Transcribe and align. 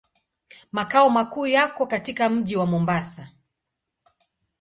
Makao 0.71 1.09
makuu 1.09 1.47
yako 1.47 1.87
katika 1.87 2.29
mji 2.29 2.55
wa 2.55 2.65
Mombasa. 2.65 3.29